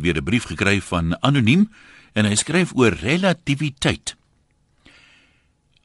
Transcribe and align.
weer 0.00 0.16
'n 0.16 0.24
brief 0.24 0.44
gekry 0.44 0.80
van 0.80 1.22
anoniem 1.22 1.70
en 2.12 2.24
hy 2.24 2.34
skryf 2.34 2.72
oor 2.74 2.92
relativiteit. 2.92 4.16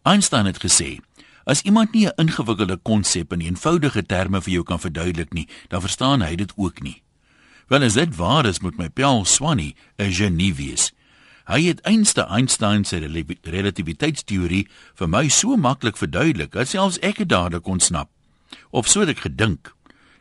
Einstein 0.04 0.46
het 0.46 0.60
gesê: 0.64 1.00
As 1.46 1.62
iemand 1.62 1.94
nie 1.94 2.08
'n 2.08 2.14
ingewikkelde 2.16 2.78
konsep 2.78 3.34
in 3.34 3.42
eenvoudige 3.42 4.06
terme 4.06 4.42
vir 4.42 4.54
jou 4.54 4.64
kan 4.64 4.80
verduidelik 4.80 5.34
nie, 5.34 5.48
dan 5.68 5.82
verstaan 5.82 6.22
hy 6.22 6.36
dit 6.36 6.52
ook 6.56 6.82
nie. 6.82 7.02
Wel 7.68 7.84
as 7.84 7.94
dit 7.94 8.16
waar 8.16 8.46
is, 8.46 8.60
moet 8.60 8.78
my 8.78 8.90
Paul 8.90 9.26
Swanny 9.26 9.76
'n 9.98 10.12
genie 10.12 10.54
wees. 10.54 10.94
Hy 11.46 11.64
het 11.64 11.82
Einstein 11.82 12.28
Einstein 12.28 12.86
se 12.86 12.98
relativiteitsteorie 13.44 14.68
vir 14.96 15.10
my 15.10 15.28
so 15.30 15.58
maklik 15.58 15.98
verduidelik 15.98 16.52
dat 16.52 16.68
selfs 16.68 17.00
ek 17.00 17.18
dit 17.18 17.30
dadelik 17.30 17.64
kon 17.64 17.80
snap. 17.80 18.10
Of 18.70 18.88
so 18.88 19.00
het 19.00 19.10
ek 19.10 19.20
gedink. 19.20 19.76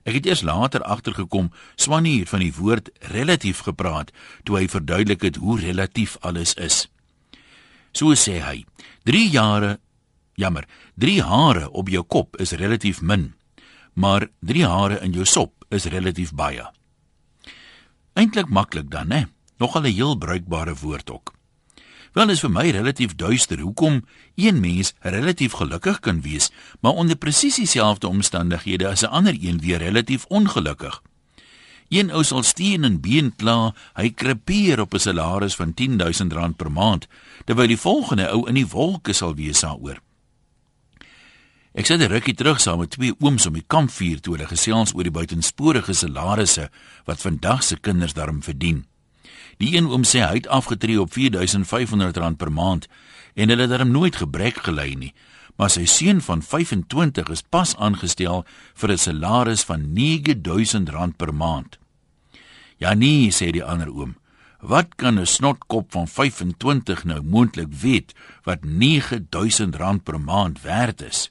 Ek 0.04 0.18
het 0.18 0.26
eers 0.26 0.42
later 0.44 0.82
agtergekom 0.84 1.50
Swanny 1.76 2.18
het 2.20 2.28
van 2.28 2.44
die 2.44 2.52
woord 2.52 2.90
relatief 3.12 3.64
gepraat 3.64 4.12
toe 4.44 4.58
hy 4.58 4.68
verduidelik 4.68 5.22
het 5.24 5.40
hoe 5.40 5.58
relatief 5.60 6.16
alles 6.20 6.54
is. 6.60 6.84
So 7.92 8.12
sê 8.12 8.40
hy: 8.44 8.64
3 9.08 9.28
jare 9.30 9.78
jammer, 10.34 10.66
3 10.94 11.22
hare 11.22 11.70
op 11.70 11.88
jou 11.88 12.02
kop 12.04 12.36
is 12.42 12.52
relatief 12.58 13.00
min, 13.00 13.32
maar 13.94 14.28
3 14.40 14.66
hare 14.66 15.00
in 15.00 15.12
jou 15.12 15.24
sop 15.24 15.64
is 15.70 15.88
relatief 15.88 16.34
baie. 16.34 16.66
Eintlik 18.14 18.50
maklik 18.50 18.90
dan, 18.90 19.08
né? 19.08 19.26
Nogal 19.58 19.86
'n 19.86 19.94
heel 19.94 20.16
bruikbare 20.16 20.74
woord 20.74 21.10
ook. 21.10 21.33
Wel 22.14 22.30
is 22.30 22.44
vir 22.44 22.52
my 22.54 22.68
relatief 22.70 23.16
duister 23.18 23.58
hoekom 23.58 24.04
een 24.38 24.60
mens 24.62 24.92
relatief 25.02 25.56
gelukkig 25.58 25.98
kan 26.00 26.20
wees, 26.22 26.52
maar 26.80 26.92
onder 26.92 27.18
presies 27.18 27.58
dieselfde 27.58 28.06
omstandighede 28.06 28.86
as 28.88 29.02
'n 29.02 29.10
ander 29.10 29.36
een 29.40 29.58
weer 29.58 29.78
relatief 29.78 30.24
ongelukkig. 30.28 31.02
Een 31.88 32.10
ou 32.10 32.24
sal 32.24 32.42
steen 32.42 32.84
en 32.84 33.00
been 33.00 33.36
kla, 33.36 33.74
hy 33.94 34.10
krepeer 34.10 34.80
op 34.80 34.94
'n 34.94 34.98
salaris 34.98 35.54
van 35.54 35.74
R10000 35.74 36.56
per 36.56 36.72
maand, 36.72 37.06
terwyl 37.44 37.66
die 37.66 37.78
volgende 37.78 38.30
ou 38.30 38.48
in 38.48 38.54
die 38.54 38.66
wolke 38.66 39.12
sal 39.12 39.34
wees 39.34 39.60
daaroor. 39.60 39.98
Ek 41.72 41.86
sit 41.86 42.00
'n 42.00 42.06
rukkie 42.08 42.34
terug 42.34 42.60
saam 42.60 42.78
met 42.78 42.90
twee 42.90 43.14
ooms 43.18 43.46
om 43.46 43.52
die 43.52 43.66
kampvuur 43.66 44.20
toe 44.20 44.36
hulle 44.36 44.46
gesels 44.46 44.94
oor 44.94 45.02
die 45.02 45.10
buitensporige 45.10 45.92
salarisse 45.92 46.70
wat 47.04 47.20
vandag 47.20 47.62
se 47.62 47.76
kinders 47.76 48.12
daarom 48.12 48.42
verdien. 48.42 48.86
Die 49.58 49.76
een 49.76 49.86
oom 49.86 50.04
sê 50.04 50.24
hy 50.24 50.40
het 50.40 50.48
afgetree 50.48 51.00
op 51.00 51.12
R4500 51.14 52.36
per 52.36 52.52
maand 52.52 52.88
en 53.34 53.48
hulle 53.48 53.68
het 53.68 53.80
hom 53.80 53.90
nooit 53.90 54.16
gebrek 54.16 54.62
gelei 54.66 54.94
nie. 54.94 55.14
Maar 55.56 55.70
sy 55.70 55.84
seun 55.86 56.20
van 56.20 56.42
25 56.42 57.30
is 57.30 57.42
pas 57.42 57.76
aangestel 57.76 58.44
vir 58.74 58.90
'n 58.90 58.98
salaris 58.98 59.62
van 59.64 59.80
R9000 59.94 61.16
per 61.16 61.34
maand. 61.34 61.78
Ja 62.78 62.94
nee, 62.94 63.30
sê 63.30 63.50
die 63.50 63.64
ander 63.64 63.88
oom. 63.88 64.16
Wat 64.60 64.94
kan 64.96 65.20
'n 65.20 65.26
snotkop 65.26 65.92
van 65.92 66.08
25 66.08 67.04
nou 67.04 67.22
moontlik 67.22 67.72
weet 67.72 68.14
wat 68.42 68.58
R9000 68.62 70.02
per 70.02 70.20
maand 70.20 70.62
werd 70.62 71.02
is? 71.02 71.30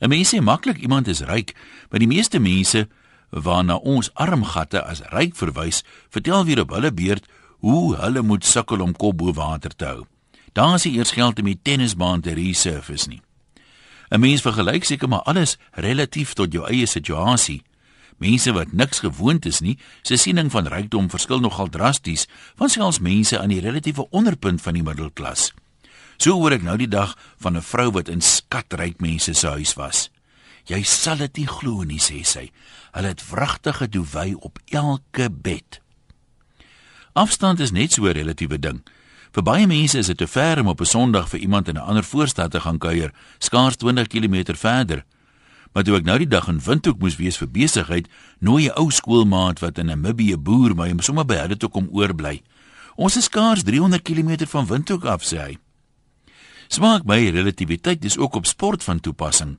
'n 0.00 0.08
Mens 0.08 0.34
sê 0.34 0.40
maklik 0.40 0.78
iemand 0.78 1.08
is 1.08 1.20
ryk, 1.20 1.54
maar 1.90 1.98
die 1.98 2.08
meeste 2.08 2.38
mense 2.38 2.88
waarna 3.30 3.76
ons 3.76 4.10
armgatte 4.14 4.82
as 4.82 5.02
ryk 5.12 5.36
verwys, 5.36 5.82
vertel 6.10 6.44
weer 6.44 6.60
op 6.60 6.70
hulle 6.70 6.92
beurt 6.92 7.26
hoe 7.60 7.96
hulle 7.96 8.22
moet 8.22 8.44
sukkel 8.44 8.80
om 8.80 8.96
kop 8.96 9.18
bo 9.18 9.32
water 9.32 9.74
te 9.76 9.84
hou. 9.84 10.06
Daar 10.52 10.74
is 10.74 10.84
eers 10.84 11.14
geld 11.14 11.38
om 11.38 11.44
die 11.44 11.58
tennisbaan 11.62 12.20
te 12.20 12.34
resurface 12.34 13.08
nie. 13.08 13.22
'n 14.10 14.20
Mens 14.20 14.42
vergelyk 14.42 14.84
seker 14.84 15.08
maar 15.08 15.26
alles 15.28 15.58
relatief 15.72 16.32
tot 16.32 16.52
jou 16.52 16.64
eie 16.66 16.86
situasie. 16.86 17.62
Mense 18.16 18.52
wat 18.52 18.72
niks 18.72 18.98
gewoond 18.98 19.46
is 19.46 19.60
nie, 19.60 19.78
se 20.02 20.16
siening 20.16 20.50
van 20.50 20.66
rykdom 20.66 21.10
verskil 21.10 21.40
nogal 21.40 21.68
drasties 21.68 22.26
van 22.56 22.68
selfs 22.68 22.98
mense 22.98 23.38
aan 23.38 23.48
die 23.48 23.60
relatiewe 23.60 24.08
onderpunt 24.10 24.62
van 24.62 24.74
die 24.74 24.82
middelklas. 24.82 25.52
So 26.16 26.32
hoor 26.32 26.52
ek 26.52 26.62
nou 26.62 26.76
die 26.76 26.88
dag 26.88 27.14
van 27.38 27.56
'n 27.56 27.62
vrou 27.62 27.90
wat 27.90 28.08
in 28.08 28.20
skatryk 28.20 29.00
mense 29.00 29.34
se 29.34 29.46
huis 29.46 29.74
was. 29.74 30.10
Jy 30.68 30.82
sal 30.84 31.16
dit 31.16 31.40
nie 31.40 31.48
glo 31.48 31.84
nie, 31.88 32.00
sê 32.00 32.20
sy. 32.28 32.50
Hulle 32.92 33.12
het 33.14 33.24
wragtige 33.30 33.88
duwy 33.88 34.34
op 34.36 34.58
elke 34.68 35.30
bed. 35.32 35.80
Afstand 37.16 37.60
is 37.60 37.72
net 37.72 37.92
so 37.92 38.04
'n 38.04 38.12
relatiewe 38.12 38.58
ding. 38.58 38.82
Vir 39.32 39.42
baie 39.42 39.66
mense 39.66 39.98
is 39.98 40.06
dit 40.06 40.16
te 40.16 40.26
ver 40.26 40.60
om 40.60 40.68
op 40.68 40.80
'n 40.80 40.84
Sondag 40.84 41.28
vir 41.28 41.40
iemand 41.40 41.68
in 41.68 41.76
'n 41.76 41.88
ander 41.88 42.04
voorstad 42.04 42.50
te 42.50 42.60
gaan 42.60 42.78
kuier, 42.78 43.14
skaars 43.38 43.76
20 43.76 44.06
km 44.06 44.56
verder. 44.56 45.04
Maar 45.72 45.84
toe 45.84 45.96
ek 45.96 46.04
nou 46.04 46.18
die 46.18 46.28
dag 46.28 46.48
in 46.48 46.60
Windhoek 46.60 46.98
moes 46.98 47.16
wees 47.16 47.36
vir 47.36 47.48
besigheid, 47.48 48.08
nooi 48.38 48.66
'n 48.66 48.78
ou 48.78 48.90
skoolmaat 48.90 49.58
wat 49.60 49.78
in 49.78 49.86
Namibië 49.86 50.36
boer 50.36 50.74
my 50.74 50.90
om 50.90 51.00
sommer 51.00 51.24
by 51.24 51.34
hulle 51.34 51.56
te 51.56 51.68
kom 51.68 51.88
oorbly. 51.92 52.42
Ons 52.96 53.16
is 53.16 53.24
skaars 53.24 53.62
300 53.62 54.02
km 54.02 54.46
van 54.46 54.66
Windhoek 54.66 55.04
af, 55.04 55.22
sê 55.22 55.36
hy. 55.36 55.58
Smaak 56.68 57.04
my 57.04 57.30
relativiteit 57.30 58.04
is 58.04 58.18
ook 58.18 58.34
op 58.34 58.46
sport 58.46 58.84
van 58.84 59.00
toepassing. 59.00 59.58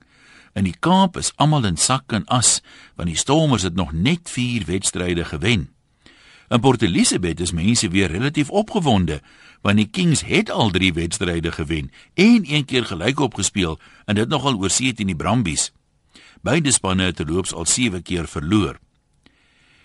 In 0.52 0.66
die 0.66 0.74
Kaap 0.78 1.16
is 1.16 1.30
almal 1.36 1.64
in 1.68 1.76
sak 1.78 2.12
en 2.12 2.24
as, 2.26 2.58
want 2.98 3.08
die 3.08 3.18
Stormers 3.18 3.62
het 3.62 3.74
nog 3.78 3.92
net 3.92 4.30
4 4.30 4.66
wedstryde 4.66 5.24
gewen. 5.24 5.68
In 6.50 6.60
Port 6.60 6.82
Elizabeth 6.82 7.40
is 7.40 7.52
mense 7.54 7.88
weer 7.88 8.10
relatief 8.10 8.50
opgewonde, 8.50 9.20
want 9.62 9.78
die 9.78 9.86
Kings 9.86 10.24
het 10.26 10.50
al 10.50 10.70
3 10.70 10.92
wedstryde 10.92 11.52
gewen 11.52 11.90
en 12.14 12.42
een 12.42 12.64
keer 12.64 12.84
gelyk 12.84 13.20
opgespeel 13.20 13.78
en 14.04 14.14
dit 14.14 14.28
nogal 14.28 14.58
oor 14.58 14.70
see 14.70 14.92
teen 14.92 15.12
die 15.12 15.16
Brumbies. 15.16 15.70
Beide 16.42 16.72
spanne 16.72 17.12
het 17.12 17.16
terloops 17.16 17.54
al 17.54 17.66
7 17.66 18.02
keer 18.02 18.26
verloor. 18.26 18.80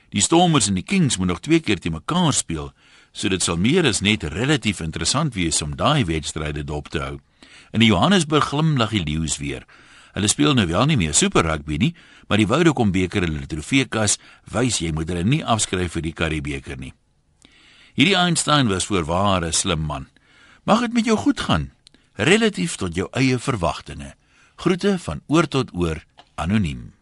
Die 0.09 0.21
Stormers 0.21 0.67
en 0.67 0.79
die 0.79 0.83
Kings 0.83 1.17
moet 1.17 1.27
nog 1.27 1.39
2 1.39 1.59
keer 1.59 1.79
te 1.79 1.89
mekaar 1.89 2.33
speel, 2.33 2.71
so 3.11 3.29
dit 3.29 3.43
sal 3.43 3.57
meer 3.61 3.85
as 3.85 4.01
net 4.01 4.23
relatief 4.23 4.81
interessant 4.81 5.35
wees 5.35 5.61
om 5.61 5.75
daai 5.75 6.05
wedstryde 6.05 6.63
dop 6.63 6.89
te 6.89 6.99
hou. 7.03 7.19
In 7.71 7.85
Johannesburg 7.85 8.49
glimlag 8.49 8.95
die 8.95 9.03
leeu's 9.03 9.37
weer. 9.37 9.67
Hulle 10.15 10.29
speel 10.31 10.53
nou 10.55 10.63
wel 10.69 10.85
nie 10.87 10.97
meer 10.97 11.13
super 11.13 11.43
rugby 11.43 11.77
nie, 11.77 11.91
maar 12.27 12.39
die 12.39 12.47
Vodacom 12.47 12.93
beker 12.95 13.25
in 13.27 13.35
hulle 13.35 13.49
trofeekas 13.51 14.15
wys 14.53 14.79
jy 14.79 14.93
moet 14.95 15.11
hulle 15.11 15.25
nie 15.27 15.43
afskryf 15.43 15.97
vir 15.97 16.05
die 16.05 16.15
Karibeker 16.15 16.79
nie. 16.79 16.93
Hierdie 17.95 18.15
Einstein 18.15 18.71
was 18.71 18.87
voorwaar 18.87 19.43
'n 19.43 19.53
slim 19.53 19.83
man. 19.83 20.07
Mag 20.63 20.81
dit 20.81 20.93
met 20.93 21.05
jou 21.05 21.17
goed 21.17 21.39
gaan, 21.39 21.71
relatief 22.15 22.75
tot 22.75 22.95
jou 22.95 23.07
eie 23.11 23.37
verwagtinge. 23.39 24.15
Groete 24.55 24.99
van 24.99 25.21
oor 25.27 25.47
tot 25.47 25.69
oor, 25.73 26.03
anoniem. 26.35 26.93